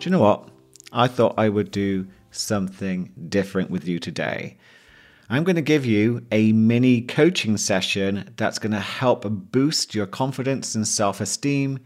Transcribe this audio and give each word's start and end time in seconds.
Do 0.00 0.08
you 0.08 0.12
know 0.12 0.20
what? 0.20 0.48
I 0.94 1.08
thought 1.08 1.34
I 1.36 1.50
would 1.50 1.70
do 1.70 2.06
something 2.30 3.12
different 3.28 3.68
with 3.68 3.86
you 3.86 3.98
today. 3.98 4.56
I'm 5.28 5.44
going 5.44 5.56
to 5.56 5.62
give 5.62 5.84
you 5.84 6.24
a 6.32 6.52
mini 6.52 7.02
coaching 7.02 7.58
session 7.58 8.32
that's 8.38 8.58
going 8.58 8.72
to 8.72 8.80
help 8.80 9.26
boost 9.28 9.94
your 9.94 10.06
confidence 10.06 10.74
and 10.74 10.88
self 10.88 11.20
esteem 11.20 11.80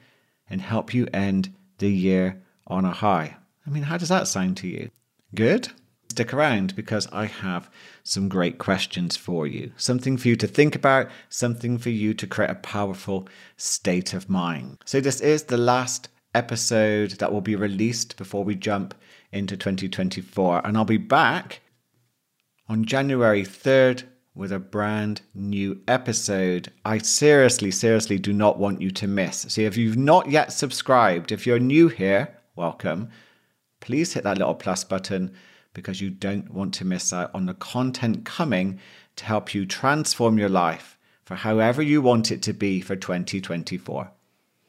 and 0.49 0.61
help 0.61 0.95
you 0.95 1.09
end 1.13 1.53
the 1.79 1.91
year 1.91 2.41
on 2.69 2.85
a 2.85 2.93
high. 2.93 3.37
I 3.67 3.71
mean, 3.71 3.82
how 3.82 3.96
does 3.96 4.11
that 4.11 4.29
sound 4.29 4.59
to 4.59 4.69
you? 4.69 4.91
Good? 5.35 5.71
Stick 6.09 6.33
around 6.33 6.77
because 6.77 7.09
I 7.11 7.27
have 7.27 7.69
some 8.05 8.29
great 8.29 8.59
questions 8.59 9.17
for 9.17 9.49
you. 9.49 9.73
Something 9.77 10.19
for 10.19 10.29
you 10.29 10.37
to 10.37 10.46
think 10.46 10.77
about, 10.77 11.09
something 11.31 11.79
for 11.79 11.91
you 11.91 12.15
to 12.15 12.29
create 12.29 12.51
a 12.51 12.55
powerful 12.55 13.29
state 13.57 14.15
of 14.15 14.31
mind. 14.31 14.79
So, 14.85 15.01
this 15.01 15.21
is 15.21 15.45
the 15.45 15.57
last 15.57 16.11
episode 16.35 17.13
that 17.13 17.33
will 17.33 17.41
be 17.41 17.57
released 17.57 18.17
before 18.17 18.45
we 18.45 18.55
jump 18.55 18.95
into 19.33 19.57
2024. 19.57 20.67
And 20.67 20.77
I'll 20.77 20.85
be 20.85 20.97
back 20.97 21.61
on 22.69 22.85
January 22.85 23.43
3rd 23.43 24.05
with 24.35 24.53
a 24.53 24.59
brand 24.59 25.21
new 25.35 25.81
episode. 25.87 26.73
I 26.85 26.99
seriously, 26.99 27.71
seriously 27.71 28.19
do 28.19 28.33
not 28.33 28.59
want 28.59 28.81
you 28.81 28.91
to 28.91 29.07
miss. 29.07 29.47
So 29.49 29.61
if 29.63 29.77
you've 29.77 29.97
not 29.97 30.31
yet 30.31 30.53
subscribed, 30.53 31.31
if 31.31 31.47
you're 31.47 31.59
new 31.59 31.89
here, 31.89 32.37
welcome. 32.57 33.11
Please 33.81 34.12
hit 34.12 34.25
that 34.25 34.39
little 34.39 34.55
plus 34.55 34.83
button 34.83 35.33
because 35.73 36.01
you 36.01 36.11
don't 36.11 36.51
want 36.53 36.75
to 36.75 36.85
miss 36.85 37.12
out 37.12 37.31
on 37.35 37.47
the 37.47 37.55
content 37.55 38.25
coming 38.25 38.81
to 39.17 39.25
help 39.25 39.55
you 39.55 39.67
transform 39.67 40.39
your 40.39 40.48
life 40.48 40.98
for 41.25 41.35
however 41.35 41.83
you 41.83 42.03
want 42.03 42.31
it 42.31 42.43
to 42.43 42.53
be 42.53 42.81
for 42.81 42.97
2024. 42.97 44.11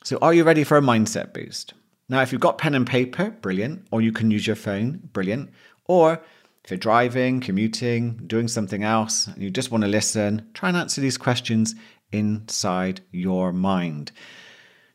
So, 0.05 0.19
are 0.21 0.35
you 0.35 0.43
ready 0.43 0.63
for 0.63 0.77
a 0.77 0.81
mindset 0.81 1.33
boost? 1.33 1.73
Now, 2.09 2.21
if 2.21 2.31
you've 2.31 2.39
got 2.39 2.59
pen 2.59 2.75
and 2.75 2.85
paper, 2.85 3.31
brilliant, 3.31 3.87
or 3.89 4.03
you 4.03 4.11
can 4.11 4.29
use 4.29 4.45
your 4.45 4.55
phone, 4.55 5.09
brilliant, 5.11 5.49
or 5.85 6.21
if 6.63 6.69
you're 6.69 6.77
driving, 6.77 7.39
commuting, 7.39 8.21
doing 8.27 8.47
something 8.47 8.83
else, 8.83 9.25
and 9.25 9.41
you 9.41 9.49
just 9.49 9.71
want 9.71 9.83
to 9.83 9.87
listen, 9.87 10.47
try 10.53 10.69
and 10.69 10.77
answer 10.77 11.01
these 11.01 11.17
questions 11.17 11.73
inside 12.11 13.01
your 13.09 13.51
mind. 13.51 14.11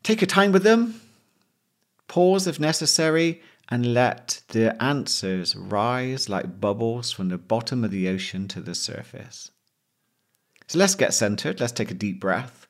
Take 0.04 0.20
your 0.20 0.28
time 0.28 0.52
with 0.52 0.62
them, 0.62 1.00
pause 2.06 2.46
if 2.46 2.60
necessary, 2.60 3.42
and 3.68 3.92
let 3.92 4.42
the 4.50 4.80
answers 4.80 5.56
rise 5.56 6.28
like 6.28 6.60
bubbles 6.60 7.10
from 7.10 7.30
the 7.30 7.38
bottom 7.38 7.82
of 7.82 7.90
the 7.90 8.08
ocean 8.08 8.46
to 8.46 8.60
the 8.60 8.76
surface. 8.76 9.50
So 10.68 10.78
let's 10.78 10.94
get 10.94 11.14
centered. 11.14 11.58
Let's 11.58 11.72
take 11.72 11.90
a 11.90 11.94
deep 11.94 12.20
breath. 12.20 12.68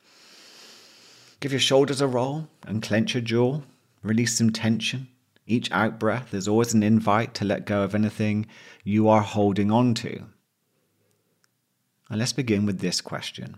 Give 1.41 1.53
your 1.53 1.61
shoulders 1.61 2.03
a 2.03 2.07
roll 2.07 2.49
and 2.67 2.83
clench 2.83 3.15
your 3.15 3.23
jaw. 3.23 3.63
Release 4.03 4.37
some 4.37 4.51
tension. 4.51 5.09
Each 5.47 5.71
out 5.73 5.99
breath 5.99 6.33
is 6.35 6.47
always 6.47 6.75
an 6.75 6.83
invite 6.83 7.35
to 7.35 7.45
let 7.45 7.67
go 7.67 7.83
of 7.83 7.95
anything 7.95 8.47
you 8.85 9.09
are 9.09 9.23
holding 9.23 9.71
on 9.71 9.95
to. 9.95 10.25
And 12.11 12.19
let's 12.19 12.33
begin 12.33 12.67
with 12.67 12.81
this 12.81 13.01
question. 13.01 13.57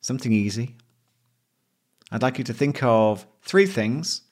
Something 0.00 0.32
easy. 0.32 0.76
I'd 2.12 2.22
like 2.22 2.38
you 2.38 2.44
to 2.44 2.54
think 2.54 2.82
of 2.82 3.26
three 3.42 3.66
things 3.66 4.22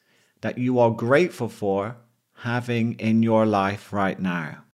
that 0.41 0.59
you 0.59 0.78
are 0.78 0.91
grateful 0.91 1.48
for 1.48 1.97
having 2.42 2.94
in 2.94 3.22
your 3.22 3.47
life 3.47 3.92
right 3.92 4.19
now. 4.19 4.64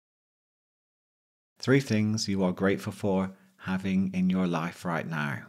Three 1.59 1.79
things 1.79 2.27
you 2.27 2.43
are 2.43 2.51
grateful 2.51 2.91
for 2.91 3.31
having 3.57 4.11
in 4.13 4.29
your 4.29 4.47
life 4.47 4.85
right 4.85 5.07
now. 5.07 5.43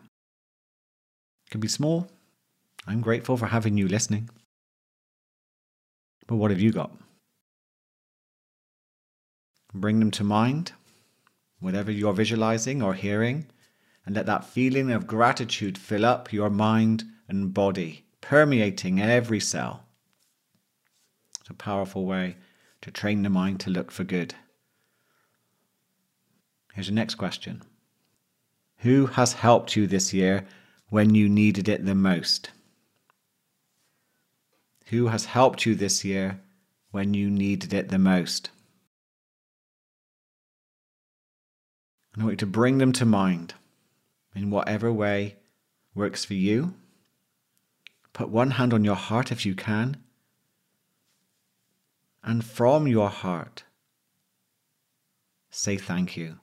Can 1.51 1.61
be 1.61 1.69
small. 1.69 2.09
I'm 2.87 3.01
grateful 3.01 3.37
for 3.37 3.47
having 3.47 3.77
you 3.77 3.89
listening. 3.89 4.31
But 6.27 6.37
what 6.37 6.51
have 6.51 6.61
you 6.61 6.73
got? 6.73 6.91
Bring 9.75 10.01
them 10.01 10.11
to 10.12 10.25
mind, 10.25 10.73
whatever 11.61 11.91
you're 11.91 12.12
visualizing 12.12 12.83
or 12.83 12.95
hearing, 12.95 13.47
and 14.05 14.15
let 14.15 14.27
that 14.27 14.45
feeling 14.45 14.91
of 14.91 15.06
gratitude 15.06 15.77
fill 15.77 16.05
up 16.05 16.33
your 16.33 16.51
mind 16.51 17.05
and 17.29 17.53
body, 17.53 18.05
permeating 18.21 19.01
every 19.01 19.41
cell. 19.41 19.85
It's 21.41 21.51
a 21.51 21.55
powerful 21.55 22.05
way 22.05 22.37
to 22.81 22.91
train 22.91 23.23
the 23.23 23.31
mind 23.31 23.61
to 23.61 23.71
look 23.71 23.91
for 23.91 24.05
good. 24.05 24.35
Here's 26.73 26.89
the 26.89 26.93
next 26.93 27.17
question 27.17 27.62
Who 28.79 29.06
has 29.06 29.33
helped 29.35 29.77
you 29.77 29.87
this 29.87 30.12
year 30.12 30.47
when 30.89 31.15
you 31.15 31.29
needed 31.29 31.69
it 31.69 31.85
the 31.85 31.95
most? 31.95 32.51
Who 34.87 35.09
has 35.09 35.25
helped 35.27 35.67
you 35.67 35.75
this 35.75 36.05
year 36.05 36.41
when 36.91 37.15
you 37.15 37.29
needed 37.29 37.75
it 37.75 37.89
the 37.89 37.99
most? 37.99 38.51
I 42.17 42.23
want 42.23 42.33
you 42.33 42.37
to 42.37 42.47
bring 42.47 42.79
them 42.79 42.93
to 42.93 43.05
mind 43.05 43.55
in 44.35 44.51
whatever 44.51 44.93
way 44.93 45.37
works 45.95 46.25
for 46.25 46.35
you. 46.35 46.75
Put 48.13 48.29
one 48.29 48.53
hand 48.53 48.73
on 48.73 48.85
your 48.85 48.95
heart 48.95 49.31
if 49.31 49.45
you 49.45 49.55
can. 49.55 49.99
And 52.23 52.45
from 52.45 52.87
your 52.87 53.11
heart, 53.11 53.65
say 55.51 55.77
thank 55.77 56.17
you. 56.17 56.39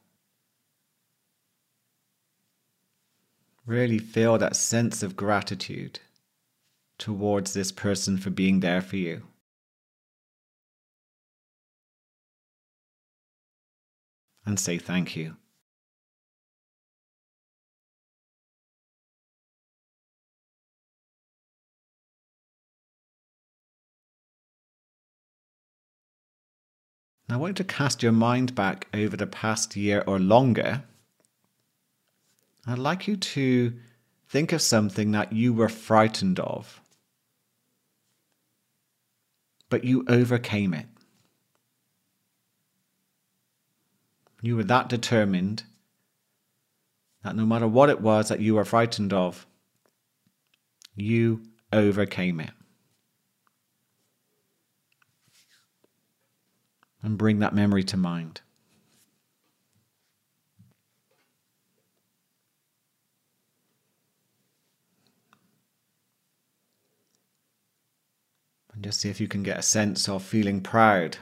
Really 3.66 3.97
feel 3.97 4.38
that 4.38 4.56
sense 4.57 5.03
of 5.03 5.16
gratitude 5.16 6.00
towards 6.97 7.53
this 7.53 7.72
person 7.72 8.18
for 8.18 8.29
being 8.29 8.59
there 8.59 8.81
for 8.81 8.97
you. 8.97 9.24
And 14.46 14.59
say 14.59 14.78
thank 14.78 15.16
you. 15.16 15.38
Now, 27.30 27.35
I 27.35 27.38
want 27.38 27.51
you 27.51 27.63
to 27.63 27.74
cast 27.74 28.03
your 28.03 28.12
mind 28.12 28.53
back 28.53 28.88
over 28.94 29.16
the 29.16 29.25
past 29.25 29.78
year 29.78 30.03
or 30.06 30.19
longer. 30.19 30.84
I'd 32.66 32.79
like 32.79 33.07
you 33.07 33.18
to 33.18 33.74
think 34.29 34.53
of 34.53 34.62
something 34.62 35.12
that 35.12 35.34
you 35.34 35.53
were 35.53 35.69
frightened 35.69 36.40
of, 36.40 36.81
but 39.69 39.84
you 39.84 40.06
overcame 40.07 40.74
it. 40.74 40.88
You 44.41 44.56
were 44.56 44.63
that 44.66 44.90
determined 44.90 45.63
that 47.24 47.35
no 47.35 47.46
matter 47.46 47.68
what 47.68 47.90
it 47.90 48.01
was 48.01 48.29
that 48.29 48.40
you 48.41 48.56
were 48.56 48.66
frightened 48.66 49.13
of, 49.13 49.45
you 50.95 51.44
overcame 51.72 52.40
it. 52.40 52.51
and 57.03 57.18
bring 57.18 57.40
that 57.40 57.53
memory 57.53 57.84
to 57.84 57.97
mind. 57.97 58.41
Just 68.83 69.01
see 69.01 69.09
if 69.09 69.19
you 69.19 69.27
can 69.27 69.44
get 69.44 69.57
a 69.57 69.63
sense 69.63 70.07
of 70.09 70.23
feeling 70.23 70.61
proud 70.61 71.17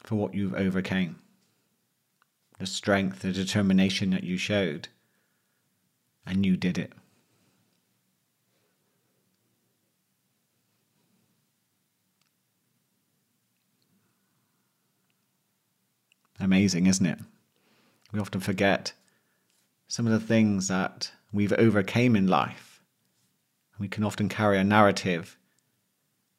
for 0.00 0.14
what 0.14 0.34
you've 0.34 0.54
overcame, 0.54 1.16
the 2.58 2.66
strength, 2.66 3.20
the 3.20 3.32
determination 3.32 4.10
that 4.10 4.24
you 4.24 4.36
showed, 4.36 4.88
and 6.24 6.46
you 6.46 6.56
did 6.56 6.78
it. 6.78 6.92
amazing, 16.40 16.86
isn't 16.86 17.06
it? 17.06 17.18
We 18.12 18.20
often 18.20 18.40
forget 18.40 18.92
some 19.88 20.06
of 20.06 20.12
the 20.12 20.26
things 20.26 20.68
that 20.68 21.10
we've 21.32 21.52
overcame 21.52 22.16
in 22.16 22.26
life. 22.26 22.75
We 23.78 23.88
can 23.88 24.04
often 24.04 24.28
carry 24.28 24.58
a 24.58 24.64
narrative 24.64 25.38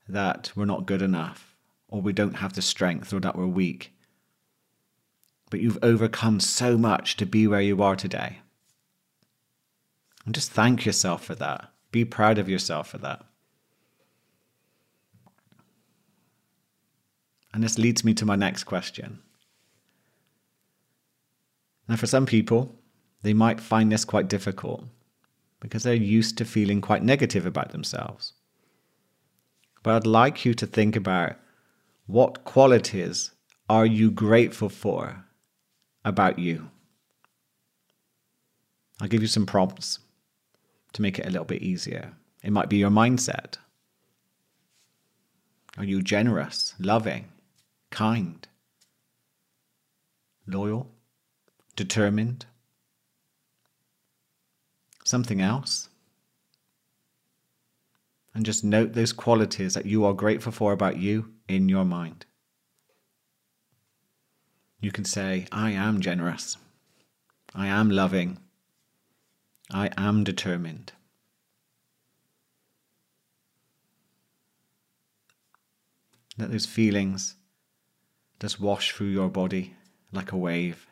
that 0.07 0.51
we're 0.55 0.65
not 0.65 0.85
good 0.85 1.01
enough, 1.01 1.55
or 1.87 2.01
we 2.01 2.13
don't 2.13 2.37
have 2.37 2.53
the 2.53 2.61
strength, 2.61 3.13
or 3.13 3.19
that 3.19 3.35
we're 3.35 3.45
weak. 3.45 3.93
But 5.49 5.59
you've 5.59 5.79
overcome 5.81 6.39
so 6.39 6.77
much 6.77 7.15
to 7.17 7.25
be 7.25 7.47
where 7.47 7.61
you 7.61 7.81
are 7.83 7.95
today. 7.95 8.39
And 10.25 10.35
just 10.35 10.51
thank 10.51 10.85
yourself 10.85 11.23
for 11.23 11.35
that. 11.35 11.71
Be 11.91 12.03
proud 12.03 12.37
of 12.37 12.49
yourself 12.49 12.89
for 12.89 12.97
that. 12.97 13.23
And 17.53 17.63
this 17.63 17.77
leads 17.77 18.03
me 18.03 18.13
to 18.15 18.25
my 18.25 18.35
next 18.35 18.65
question. 18.65 19.19
Now, 21.87 21.95
for 21.95 22.07
some 22.07 22.25
people, 22.25 22.75
they 23.21 23.33
might 23.33 23.61
find 23.61 23.91
this 23.91 24.03
quite 24.03 24.27
difficult 24.27 24.83
because 25.67 25.83
they're 25.83 25.93
used 25.93 26.37
to 26.37 26.45
feeling 26.45 26.79
quite 26.79 27.03
negative 27.03 27.45
about 27.45 27.71
themselves. 27.73 28.31
But 29.83 29.95
I'd 29.95 30.07
like 30.07 30.45
you 30.45 30.53
to 30.53 30.65
think 30.65 30.95
about 30.95 31.35
what 32.05 32.45
qualities 32.45 33.31
are 33.67 33.85
you 33.85 34.09
grateful 34.09 34.69
for 34.69 35.25
about 36.05 36.39
you? 36.39 36.71
I'll 39.01 39.09
give 39.09 39.21
you 39.21 39.27
some 39.27 39.45
prompts 39.45 39.99
to 40.93 41.01
make 41.01 41.19
it 41.19 41.25
a 41.25 41.29
little 41.29 41.43
bit 41.43 41.61
easier. 41.61 42.13
It 42.41 42.51
might 42.51 42.69
be 42.69 42.77
your 42.77 42.89
mindset. 42.89 43.57
Are 45.77 45.83
you 45.83 46.01
generous, 46.01 46.75
loving, 46.79 47.25
kind, 47.91 48.47
loyal, 50.47 50.89
determined? 51.75 52.45
Something 55.07 55.39
else? 55.39 55.87
And 58.35 58.45
just 58.45 58.65
note 58.65 58.91
those 58.91 59.13
qualities 59.13 59.73
that 59.73 59.85
you 59.85 60.03
are 60.03 60.13
grateful 60.13 60.51
for 60.51 60.73
about 60.73 60.97
you 60.97 61.31
in 61.47 61.69
your 61.69 61.85
mind. 61.85 62.25
You 64.81 64.91
can 64.91 65.05
say, 65.05 65.47
I 65.49 65.71
am 65.71 66.01
generous. 66.01 66.57
I 67.55 67.67
am 67.67 67.89
loving. 67.89 68.39
I 69.71 69.91
am 69.95 70.25
determined. 70.25 70.91
Let 76.37 76.51
those 76.51 76.65
feelings 76.65 77.35
just 78.41 78.59
wash 78.59 78.91
through 78.91 79.07
your 79.07 79.29
body 79.29 79.73
like 80.11 80.33
a 80.33 80.37
wave 80.37 80.85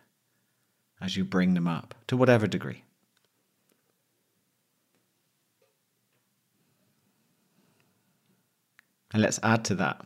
as 1.01 1.17
you 1.17 1.25
bring 1.25 1.53
them 1.53 1.67
up 1.67 1.93
to 2.07 2.15
whatever 2.15 2.47
degree. 2.47 2.84
And 9.15 9.21
let's 9.21 9.39
add 9.43 9.63
to 9.65 9.75
that. 9.75 10.05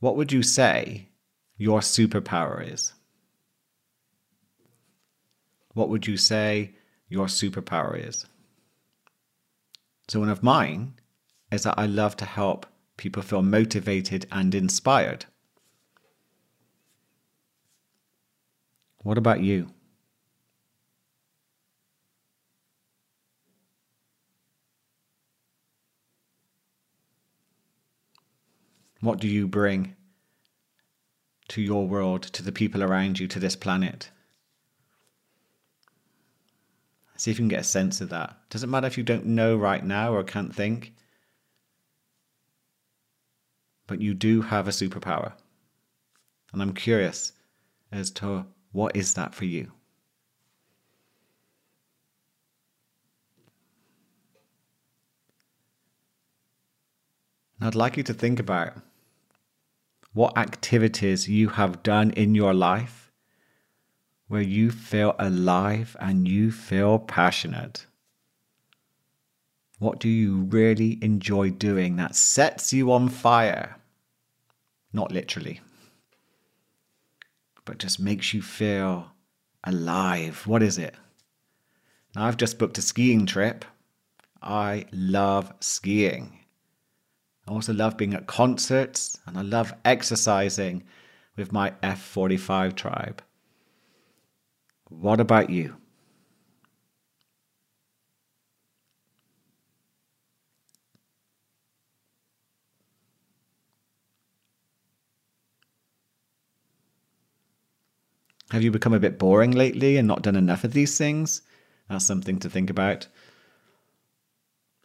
What 0.00 0.16
would 0.16 0.32
you 0.32 0.42
say 0.42 1.06
your 1.56 1.78
superpower 1.78 2.68
is? 2.68 2.94
What 5.72 5.88
would 5.88 6.08
you 6.08 6.16
say 6.16 6.74
your 7.08 7.26
superpower 7.26 7.96
is? 8.08 8.26
So, 10.08 10.18
one 10.18 10.30
of 10.30 10.42
mine 10.42 10.94
is 11.52 11.62
that 11.62 11.78
I 11.78 11.86
love 11.86 12.16
to 12.16 12.24
help 12.24 12.66
people 12.96 13.22
feel 13.22 13.42
motivated 13.42 14.26
and 14.32 14.52
inspired. 14.52 15.26
What 19.04 19.16
about 19.16 19.42
you? 19.42 19.70
What 29.00 29.18
do 29.18 29.28
you 29.28 29.48
bring 29.48 29.96
to 31.48 31.62
your 31.62 31.86
world, 31.86 32.22
to 32.22 32.42
the 32.42 32.52
people 32.52 32.82
around 32.82 33.18
you, 33.18 33.26
to 33.28 33.40
this 33.40 33.56
planet? 33.56 34.10
See 37.16 37.30
if 37.30 37.38
you 37.38 37.42
can 37.42 37.48
get 37.48 37.60
a 37.60 37.64
sense 37.64 38.00
of 38.00 38.08
that. 38.10 38.36
Doesn't 38.50 38.70
matter 38.70 38.86
if 38.86 38.96
you 38.96 39.04
don't 39.04 39.26
know 39.26 39.56
right 39.56 39.84
now 39.84 40.14
or 40.14 40.22
can't 40.24 40.54
think 40.54 40.94
but 43.90 44.00
you 44.00 44.14
do 44.14 44.40
have 44.40 44.68
a 44.68 44.70
superpower. 44.70 45.32
And 46.52 46.62
I'm 46.62 46.72
curious 46.72 47.32
as 47.90 48.12
to 48.12 48.46
what 48.70 48.94
is 48.94 49.14
that 49.14 49.34
for 49.34 49.46
you? 49.46 49.72
And 57.58 57.66
I'd 57.66 57.74
like 57.74 57.96
you 57.96 58.04
to 58.04 58.14
think 58.14 58.38
about 58.38 58.74
what 60.12 60.36
activities 60.36 61.28
you 61.28 61.48
have 61.50 61.82
done 61.82 62.10
in 62.12 62.34
your 62.34 62.54
life 62.54 63.10
where 64.30 64.40
you 64.40 64.70
feel 64.70 65.16
alive 65.18 65.96
and 65.98 66.28
you 66.28 66.52
feel 66.52 67.00
passionate. 67.00 67.84
What 69.80 69.98
do 69.98 70.08
you 70.08 70.42
really 70.42 71.02
enjoy 71.02 71.50
doing 71.50 71.96
that 71.96 72.14
sets 72.14 72.72
you 72.72 72.92
on 72.92 73.08
fire? 73.08 73.76
Not 74.92 75.10
literally, 75.10 75.60
but 77.64 77.78
just 77.78 77.98
makes 77.98 78.32
you 78.32 78.40
feel 78.40 79.10
alive. 79.64 80.46
What 80.46 80.62
is 80.62 80.78
it? 80.78 80.94
Now, 82.14 82.26
I've 82.26 82.36
just 82.36 82.58
booked 82.58 82.78
a 82.78 82.82
skiing 82.82 83.26
trip. 83.26 83.64
I 84.42 84.86
love 84.92 85.52
skiing. 85.60 86.39
I 87.50 87.52
also 87.52 87.72
love 87.72 87.96
being 87.96 88.14
at 88.14 88.28
concerts 88.28 89.18
and 89.26 89.36
I 89.36 89.42
love 89.42 89.74
exercising 89.84 90.84
with 91.36 91.50
my 91.50 91.74
F45 91.82 92.76
tribe. 92.76 93.22
What 94.88 95.18
about 95.18 95.50
you? 95.50 95.76
Have 108.52 108.62
you 108.62 108.70
become 108.70 108.92
a 108.92 109.00
bit 109.00 109.18
boring 109.18 109.50
lately 109.50 109.96
and 109.96 110.06
not 110.06 110.22
done 110.22 110.36
enough 110.36 110.62
of 110.62 110.72
these 110.72 110.96
things? 110.96 111.42
That's 111.88 112.06
something 112.06 112.38
to 112.38 112.48
think 112.48 112.70
about. 112.70 113.08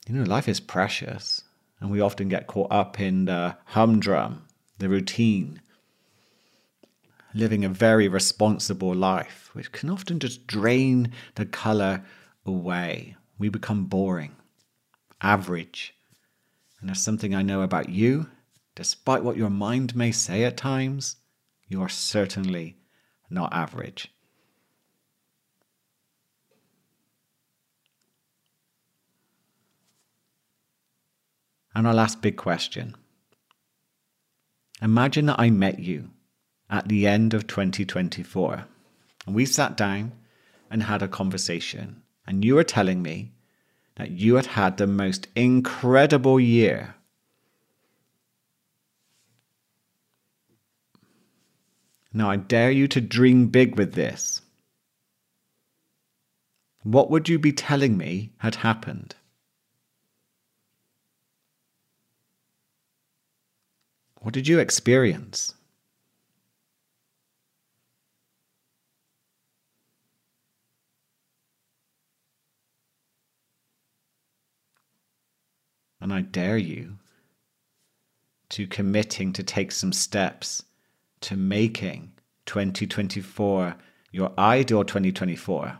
You 0.07 0.15
know, 0.15 0.23
life 0.23 0.47
is 0.47 0.59
precious, 0.59 1.43
and 1.79 1.91
we 1.91 2.01
often 2.01 2.29
get 2.29 2.47
caught 2.47 2.71
up 2.71 2.99
in 2.99 3.25
the 3.25 3.57
humdrum, 3.65 4.45
the 4.77 4.89
routine, 4.89 5.61
living 7.33 7.65
a 7.65 7.69
very 7.69 8.07
responsible 8.07 8.93
life, 8.95 9.49
which 9.53 9.71
can 9.71 9.89
often 9.89 10.19
just 10.19 10.47
drain 10.47 11.11
the 11.35 11.45
color 11.45 12.03
away. 12.45 13.15
We 13.37 13.49
become 13.49 13.85
boring, 13.85 14.35
average. 15.21 15.93
And 16.79 16.89
there's 16.89 17.01
something 17.01 17.35
I 17.35 17.41
know 17.41 17.61
about 17.61 17.89
you. 17.89 18.27
Despite 18.75 19.23
what 19.23 19.37
your 19.37 19.49
mind 19.49 19.95
may 19.95 20.11
say 20.11 20.43
at 20.43 20.57
times, 20.57 21.17
you 21.67 21.81
are 21.81 21.89
certainly 21.89 22.77
not 23.29 23.53
average. 23.53 24.14
And 31.75 31.85
our 31.85 31.93
last 31.93 32.21
big 32.21 32.37
question. 32.37 32.95
Imagine 34.81 35.25
that 35.27 35.39
I 35.39 35.49
met 35.49 35.79
you 35.79 36.09
at 36.69 36.87
the 36.87 37.05
end 37.05 37.33
of 37.33 37.47
2024 37.47 38.65
and 39.25 39.35
we 39.35 39.45
sat 39.45 39.75
down 39.75 40.13
and 40.69 40.83
had 40.83 41.01
a 41.01 41.07
conversation, 41.07 42.01
and 42.25 42.43
you 42.43 42.55
were 42.55 42.63
telling 42.63 43.01
me 43.01 43.31
that 43.95 44.11
you 44.11 44.35
had 44.35 44.47
had 44.47 44.77
the 44.77 44.87
most 44.87 45.27
incredible 45.35 46.39
year 46.39 46.95
Now 52.15 52.29
I 52.29 52.37
dare 52.37 52.71
you 52.71 52.87
to 52.87 53.01
dream 53.01 53.47
big 53.47 53.77
with 53.77 53.93
this. 53.93 54.41
What 56.81 57.11
would 57.11 57.27
you 57.27 57.37
be 57.37 57.51
telling 57.51 57.97
me 57.97 58.31
had 58.37 58.55
happened? 58.55 59.15
What 64.25 64.33
did 64.33 64.47
you 64.47 64.57
experience? 64.57 65.53
And 76.01 76.11
I 76.11 76.21
dare 76.21 76.57
you 76.57 76.97
to 78.49 78.65
committing 78.65 79.31
to 79.33 79.43
take 79.43 79.71
some 79.71 79.93
steps 79.93 80.63
to 81.21 81.37
making 81.37 82.13
2024 82.47 83.75
your 84.11 84.31
ideal 84.39 84.83
2024 84.83 85.77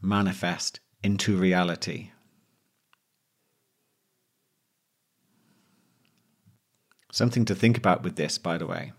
manifest 0.00 0.80
into 1.02 1.36
reality. 1.36 2.12
Something 7.16 7.46
to 7.46 7.54
think 7.54 7.78
about 7.78 8.02
with 8.02 8.16
this, 8.16 8.36
by 8.36 8.58
the 8.58 8.66
way, 8.66 8.92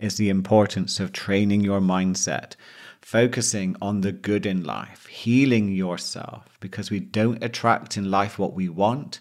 is 0.00 0.16
the 0.16 0.30
importance 0.30 0.98
of 0.98 1.12
training 1.12 1.60
your 1.60 1.78
mindset, 1.78 2.56
focusing 3.00 3.76
on 3.80 4.00
the 4.00 4.10
good 4.10 4.44
in 4.44 4.64
life, 4.64 5.06
healing 5.06 5.72
yourself, 5.72 6.58
because 6.58 6.90
we 6.90 6.98
don't 6.98 7.40
attract 7.44 7.96
in 7.96 8.10
life 8.10 8.36
what 8.36 8.54
we 8.54 8.68
want, 8.68 9.20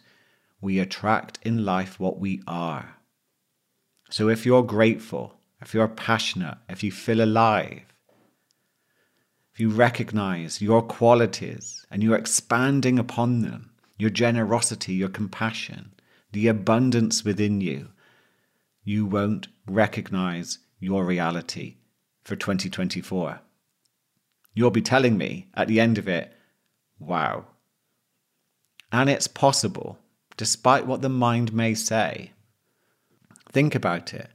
we 0.59 0.79
attract 0.79 1.37
in 1.43 1.63
life 1.63 1.99
what 1.99 2.17
we 2.19 2.41
are. 2.47 2.95
So 4.09 4.27
if 4.27 4.43
you're 4.43 4.63
grateful, 4.63 5.35
if 5.61 5.75
you're 5.75 5.87
passionate, 5.87 6.57
if 6.67 6.81
you 6.81 6.91
feel 6.91 7.21
alive, 7.21 7.93
if 9.53 9.59
you 9.59 9.69
recognize 9.69 10.63
your 10.63 10.81
qualities 10.81 11.85
and 11.91 12.01
you're 12.01 12.17
expanding 12.17 12.97
upon 12.97 13.43
them, 13.43 13.69
your 13.99 14.09
generosity, 14.09 14.95
your 14.95 15.09
compassion, 15.09 15.93
the 16.31 16.47
abundance 16.47 17.23
within 17.23 17.61
you, 17.61 17.89
you 18.83 19.05
won't 19.05 19.47
recognize 19.67 20.59
your 20.79 21.05
reality 21.05 21.77
for 22.23 22.35
2024. 22.35 23.41
You'll 24.53 24.71
be 24.71 24.81
telling 24.81 25.17
me 25.17 25.47
at 25.53 25.67
the 25.67 25.79
end 25.79 25.97
of 25.97 26.07
it, 26.07 26.33
wow. 26.99 27.45
And 28.91 29.09
it's 29.09 29.27
possible, 29.27 29.99
despite 30.37 30.85
what 30.85 31.01
the 31.01 31.09
mind 31.09 31.53
may 31.53 31.73
say. 31.73 32.31
Think 33.51 33.75
about 33.75 34.13
it. 34.13 34.29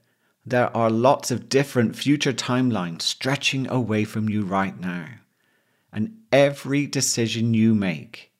There 0.46 0.74
are 0.76 0.90
lots 0.90 1.30
of 1.30 1.48
different 1.48 1.96
future 1.96 2.32
timelines 2.32 3.02
stretching 3.02 3.68
away 3.68 4.04
from 4.04 4.28
you 4.28 4.44
right 4.44 4.78
now. 4.78 5.06
And 5.92 6.18
every 6.30 6.86
decision 6.86 7.54
you 7.54 7.74
make 7.74 8.32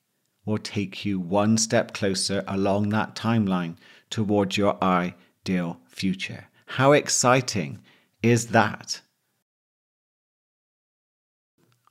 will 0.45 0.57
take 0.59 1.05
you 1.05 1.19
one 1.19 1.57
step 1.57 1.93
closer 1.93 2.43
along 2.47 2.89
that 2.89 3.15
timeline 3.15 3.77
towards 4.09 4.57
your 4.57 4.81
ideal 4.83 5.79
future. 5.95 6.45
How 6.65 6.91
exciting 6.91 7.79
is 8.21 8.47
that? 8.47 9.01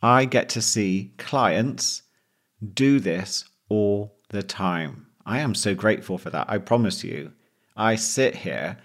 I 0.02 0.26
get 0.26 0.50
to 0.50 0.60
see 0.60 1.12
clients 1.16 2.02
do 2.74 3.00
this 3.00 3.46
all 3.70 4.16
the 4.28 4.42
time. 4.42 5.06
I 5.24 5.38
am 5.38 5.54
so 5.54 5.74
grateful 5.74 6.18
for 6.18 6.28
that. 6.30 6.50
I 6.50 6.58
promise 6.58 7.02
you. 7.02 7.32
I 7.76 7.96
sit 7.96 8.36
here 8.36 8.76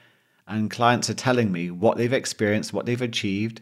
and 0.48 0.72
clients 0.72 1.10
are 1.10 1.16
telling 1.16 1.52
me 1.52 1.70
what 1.70 1.98
they've 1.98 2.14
experienced, 2.14 2.72
what 2.72 2.86
they've 2.86 3.02
achieved, 3.02 3.62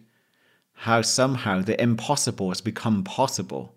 how 0.73 1.01
somehow 1.01 1.61
the 1.61 1.81
impossible 1.81 2.49
has 2.49 2.61
become 2.61 3.03
possible 3.03 3.73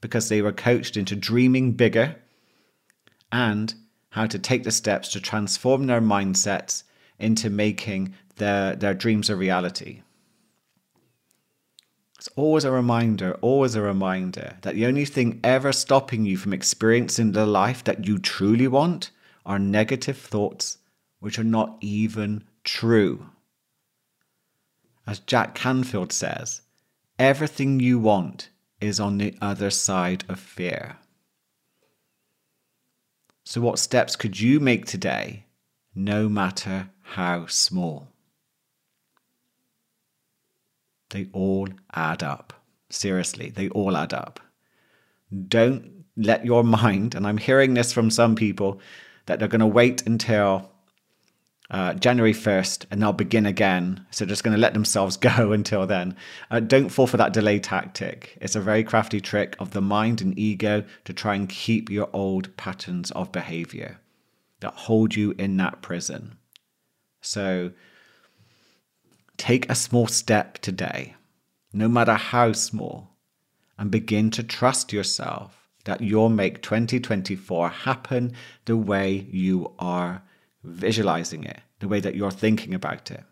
because 0.00 0.28
they 0.28 0.42
were 0.42 0.52
coached 0.52 0.96
into 0.96 1.14
dreaming 1.14 1.72
bigger 1.72 2.16
and 3.30 3.74
how 4.10 4.26
to 4.26 4.38
take 4.38 4.64
the 4.64 4.72
steps 4.72 5.08
to 5.10 5.20
transform 5.20 5.86
their 5.86 6.00
mindsets 6.00 6.82
into 7.18 7.50
making 7.50 8.14
their, 8.36 8.76
their 8.76 8.94
dreams 8.94 9.30
a 9.30 9.36
reality. 9.36 10.02
It's 12.18 12.28
always 12.34 12.64
a 12.64 12.70
reminder, 12.70 13.34
always 13.40 13.74
a 13.74 13.82
reminder 13.82 14.56
that 14.62 14.74
the 14.74 14.86
only 14.86 15.04
thing 15.04 15.40
ever 15.44 15.72
stopping 15.72 16.24
you 16.24 16.36
from 16.36 16.52
experiencing 16.52 17.32
the 17.32 17.46
life 17.46 17.84
that 17.84 18.06
you 18.06 18.18
truly 18.18 18.66
want 18.66 19.10
are 19.44 19.58
negative 19.58 20.18
thoughts 20.18 20.78
which 21.20 21.38
are 21.38 21.44
not 21.44 21.76
even 21.80 22.44
true. 22.64 23.26
As 25.06 25.20
Jack 25.20 25.54
Canfield 25.54 26.12
says, 26.12 26.62
everything 27.18 27.80
you 27.80 27.98
want 27.98 28.50
is 28.80 28.98
on 28.98 29.18
the 29.18 29.36
other 29.40 29.70
side 29.70 30.24
of 30.28 30.38
fear. 30.38 30.96
So, 33.44 33.60
what 33.60 33.78
steps 33.78 34.16
could 34.16 34.40
you 34.40 34.58
make 34.58 34.86
today, 34.86 35.44
no 35.94 36.28
matter 36.28 36.90
how 37.10 37.46
small? 37.46 38.08
They 41.10 41.28
all 41.32 41.68
add 41.94 42.22
up. 42.22 42.52
Seriously, 42.90 43.50
they 43.50 43.68
all 43.70 43.96
add 43.96 44.12
up. 44.12 44.40
Don't 45.48 46.04
let 46.16 46.44
your 46.44 46.64
mind, 46.64 47.14
and 47.14 47.26
I'm 47.26 47.38
hearing 47.38 47.74
this 47.74 47.92
from 47.92 48.10
some 48.10 48.34
people, 48.34 48.80
that 49.26 49.38
they're 49.38 49.48
going 49.48 49.60
to 49.60 49.66
wait 49.66 50.06
until 50.06 50.70
uh, 51.70 51.94
January 51.94 52.32
1st 52.32 52.86
and 52.90 53.02
they'll 53.02 53.12
begin 53.12 53.46
again. 53.46 54.06
So 54.10 54.24
just 54.24 54.44
going 54.44 54.54
to 54.54 54.60
let 54.60 54.74
themselves 54.74 55.16
go 55.36 55.52
until 55.52 55.86
then. 55.86 56.16
Uh, 56.50 56.60
don't 56.60 56.90
fall 56.90 57.06
for 57.06 57.16
that 57.16 57.32
delay 57.32 57.58
tactic. 57.58 58.36
It's 58.40 58.56
a 58.56 58.60
very 58.60 58.84
crafty 58.84 59.20
trick 59.20 59.56
of 59.58 59.72
the 59.72 59.80
mind 59.80 60.20
and 60.20 60.38
ego 60.38 60.84
to 61.04 61.12
try 61.12 61.34
and 61.34 61.48
keep 61.48 61.90
your 61.90 62.08
old 62.12 62.56
patterns 62.56 63.10
of 63.12 63.32
behavior 63.32 63.98
that 64.60 64.74
hold 64.74 65.14
you 65.14 65.34
in 65.38 65.56
that 65.58 65.82
prison. 65.82 66.38
So 67.20 67.72
take 69.36 69.70
a 69.70 69.74
small 69.74 70.06
step 70.06 70.58
today, 70.58 71.14
no 71.72 71.88
matter 71.88 72.14
how 72.14 72.52
small, 72.52 73.10
and 73.78 73.90
begin 73.90 74.30
to 74.32 74.42
trust 74.42 74.92
yourself 74.92 75.68
that 75.84 76.00
you'll 76.00 76.28
make 76.28 76.62
2024 76.62 77.68
happen 77.68 78.32
the 78.64 78.76
way 78.76 79.26
you 79.30 79.72
are 79.78 80.22
visualizing 80.64 81.44
it, 81.44 81.60
the 81.78 81.88
way 81.88 82.00
that 82.00 82.14
you're 82.14 82.30
thinking 82.30 82.74
about 82.74 83.10
it. 83.10 83.24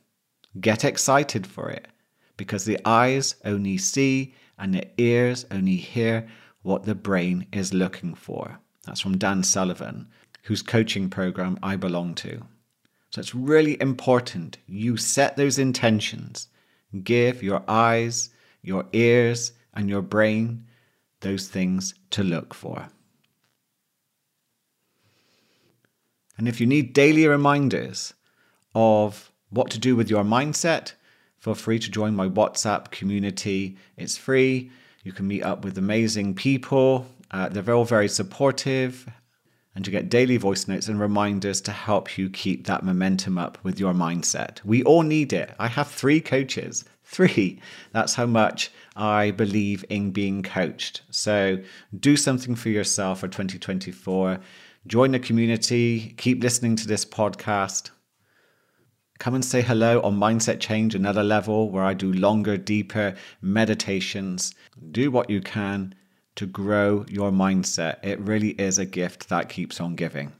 Get 0.60 0.84
excited 0.84 1.46
for 1.46 1.68
it 1.68 1.88
because 2.36 2.64
the 2.64 2.78
eyes 2.84 3.34
only 3.44 3.76
see 3.76 4.34
and 4.58 4.74
the 4.74 4.86
ears 4.98 5.46
only 5.50 5.76
hear 5.76 6.28
what 6.62 6.84
the 6.84 6.94
brain 6.94 7.46
is 7.52 7.74
looking 7.74 8.14
for. 8.14 8.60
That's 8.86 9.00
from 9.00 9.18
Dan 9.18 9.42
Sullivan, 9.42 10.08
whose 10.42 10.62
coaching 10.62 11.10
program 11.10 11.58
I 11.62 11.76
belong 11.76 12.14
to. 12.16 12.42
So 13.14 13.20
it's 13.20 13.32
really 13.32 13.80
important 13.80 14.58
you 14.66 14.96
set 14.96 15.36
those 15.36 15.56
intentions. 15.56 16.48
Give 17.04 17.44
your 17.44 17.62
eyes, 17.68 18.30
your 18.60 18.86
ears, 18.92 19.52
and 19.72 19.88
your 19.88 20.02
brain 20.02 20.66
those 21.20 21.46
things 21.46 21.94
to 22.10 22.24
look 22.24 22.52
for. 22.52 22.88
And 26.36 26.48
if 26.48 26.60
you 26.60 26.66
need 26.66 26.92
daily 26.92 27.28
reminders 27.28 28.14
of 28.74 29.30
what 29.50 29.70
to 29.70 29.78
do 29.78 29.94
with 29.94 30.10
your 30.10 30.24
mindset, 30.24 30.94
feel 31.38 31.54
free 31.54 31.78
to 31.78 31.90
join 31.92 32.16
my 32.16 32.28
WhatsApp 32.28 32.90
community. 32.90 33.76
It's 33.96 34.16
free. 34.16 34.72
You 35.04 35.12
can 35.12 35.28
meet 35.28 35.44
up 35.44 35.64
with 35.64 35.78
amazing 35.78 36.34
people. 36.34 37.06
Uh, 37.30 37.48
they're 37.48 37.76
all 37.76 37.84
very 37.84 38.08
supportive. 38.08 39.08
And 39.74 39.86
you 39.86 39.90
get 39.90 40.08
daily 40.08 40.36
voice 40.36 40.68
notes 40.68 40.88
and 40.88 41.00
reminders 41.00 41.60
to 41.62 41.72
help 41.72 42.16
you 42.16 42.30
keep 42.30 42.66
that 42.66 42.84
momentum 42.84 43.38
up 43.38 43.58
with 43.64 43.80
your 43.80 43.92
mindset. 43.92 44.64
We 44.64 44.84
all 44.84 45.02
need 45.02 45.32
it. 45.32 45.52
I 45.58 45.68
have 45.68 45.88
three 45.88 46.20
coaches. 46.20 46.84
Three. 47.02 47.60
That's 47.92 48.14
how 48.14 48.26
much 48.26 48.70
I 48.96 49.32
believe 49.32 49.84
in 49.88 50.10
being 50.10 50.42
coached. 50.42 51.02
So 51.10 51.58
do 51.98 52.16
something 52.16 52.54
for 52.54 52.68
yourself 52.70 53.20
for 53.20 53.28
2024 53.28 54.40
join 54.86 55.12
the 55.12 55.18
community, 55.18 56.14
keep 56.16 56.42
listening 56.42 56.76
to 56.76 56.86
this 56.86 57.04
podcast. 57.04 57.90
Come 59.18 59.34
and 59.34 59.44
say 59.44 59.62
hello 59.62 60.02
on 60.02 60.18
Mindset 60.18 60.60
Change, 60.60 60.94
another 60.94 61.22
level 61.22 61.70
where 61.70 61.84
I 61.84 61.94
do 61.94 62.12
longer, 62.12 62.56
deeper 62.56 63.14
meditations. 63.40 64.54
Do 64.90 65.10
what 65.10 65.30
you 65.30 65.40
can 65.40 65.94
to 66.36 66.46
grow 66.46 67.04
your 67.08 67.30
mindset. 67.30 68.04
It 68.04 68.18
really 68.20 68.50
is 68.50 68.78
a 68.78 68.84
gift 68.84 69.28
that 69.28 69.48
keeps 69.48 69.80
on 69.80 69.94
giving. 69.94 70.32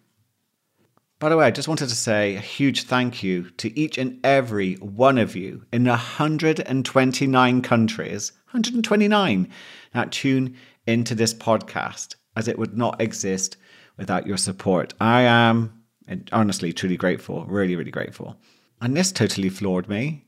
By 1.21 1.29
the 1.29 1.37
way, 1.37 1.47
I 1.47 1.51
just 1.51 1.69
wanted 1.69 1.89
to 1.89 1.95
say 1.95 2.35
a 2.35 2.41
huge 2.41 2.83
thank 2.83 3.23
you 3.23 3.51
to 3.51 3.79
each 3.79 3.97
and 3.97 4.19
every 4.27 4.75
one 4.75 5.17
of 5.17 5.37
you 5.37 5.65
in 5.73 5.85
129 5.85 7.63
countries, 7.63 8.33
129, 8.47 9.49
that 9.93 10.13
tune 10.13 10.57
into 10.87 11.15
this 11.15 11.33
podcast, 11.33 12.17
as 12.37 12.49
it 12.49 12.59
would 12.59 12.77
not 12.77 13.01
exist 13.01 13.57
without 13.97 14.27
your 14.27 14.37
support. 14.37 14.93
I 15.01 15.23
am 15.23 15.85
honestly 16.33 16.73
truly 16.73 16.97
grateful, 16.97 17.47
really, 17.47 17.77
really 17.77 17.93
grateful. 17.93 18.37
And 18.83 18.97
this 18.97 19.13
totally 19.13 19.49
floored 19.49 19.89
me. 19.89 20.27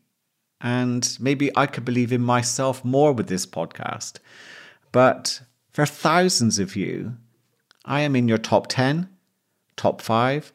And 0.61 1.15
maybe 1.21 1.55
I 1.57 1.67
could 1.67 1.85
believe 1.85 2.13
in 2.13 2.23
myself 2.23 2.83
more 2.85 3.13
with 3.13 3.27
this 3.27 3.45
podcast. 3.45 4.21
But 4.93 5.43
for 5.76 5.85
thousands 5.85 6.59
of 6.59 6.75
you, 6.75 7.18
I 7.85 8.00
am 8.00 8.16
in 8.16 8.28
your 8.28 8.38
top 8.38 8.66
10, 8.68 9.11
top 9.76 10.00
five, 10.00 10.50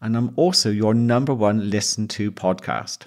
and 0.00 0.16
I'm 0.16 0.32
also 0.36 0.70
your 0.70 0.94
number 0.94 1.34
one 1.34 1.68
listened 1.68 2.08
to 2.12 2.32
podcast. 2.32 3.00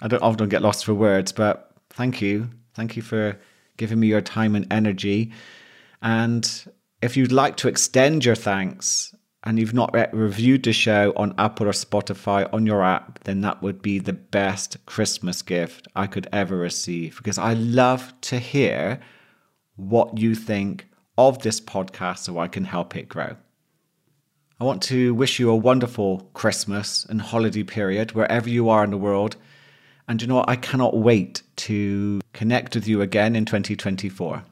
I 0.00 0.08
don't 0.08 0.22
often 0.22 0.48
get 0.48 0.62
lost 0.62 0.86
for 0.86 0.94
words, 0.94 1.32
but 1.32 1.70
thank 1.90 2.22
you. 2.22 2.48
Thank 2.72 2.96
you 2.96 3.02
for 3.02 3.38
giving 3.76 4.00
me 4.00 4.06
your 4.06 4.22
time 4.22 4.56
and 4.56 4.66
energy. 4.72 5.32
And 6.00 6.50
if 7.02 7.14
you'd 7.14 7.30
like 7.30 7.58
to 7.58 7.68
extend 7.68 8.24
your 8.24 8.36
thanks 8.36 9.14
and 9.44 9.58
you've 9.58 9.74
not 9.74 9.90
yet 9.92 10.14
reviewed 10.14 10.62
the 10.62 10.72
show 10.72 11.12
on 11.14 11.34
Apple 11.36 11.68
or 11.68 11.72
Spotify 11.72 12.48
on 12.54 12.64
your 12.64 12.82
app, 12.82 13.22
then 13.24 13.42
that 13.42 13.60
would 13.62 13.82
be 13.82 13.98
the 13.98 14.14
best 14.14 14.78
Christmas 14.86 15.42
gift 15.42 15.88
I 15.94 16.06
could 16.06 16.26
ever 16.32 16.56
receive 16.56 17.18
because 17.18 17.36
I 17.36 17.52
love 17.52 18.18
to 18.22 18.38
hear 18.38 18.98
what 19.78 20.18
you 20.18 20.34
think 20.34 20.88
of 21.16 21.40
this 21.40 21.60
podcast 21.60 22.18
so 22.18 22.38
I 22.38 22.48
can 22.48 22.64
help 22.64 22.96
it 22.96 23.08
grow. 23.08 23.36
I 24.60 24.64
want 24.64 24.82
to 24.84 25.14
wish 25.14 25.38
you 25.38 25.50
a 25.50 25.56
wonderful 25.56 26.28
Christmas 26.34 27.06
and 27.08 27.20
holiday 27.22 27.62
period 27.62 28.12
wherever 28.12 28.48
you 28.48 28.68
are 28.68 28.82
in 28.82 28.90
the 28.90 28.96
world. 28.96 29.36
And 30.08 30.20
you 30.20 30.26
know 30.26 30.36
what? 30.36 30.48
I 30.48 30.56
cannot 30.56 30.96
wait 30.96 31.42
to 31.56 32.20
connect 32.32 32.74
with 32.74 32.88
you 32.88 33.00
again 33.00 33.36
in 33.36 33.44
2024. 33.44 34.42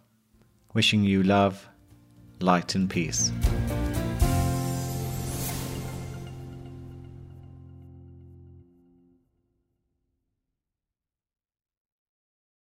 Wishing 0.74 1.02
you 1.02 1.24
love 1.24 1.68
light 2.40 2.76
and 2.76 2.88
peace. 2.88 3.32